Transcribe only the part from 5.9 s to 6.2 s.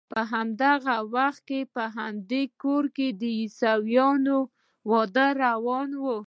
و.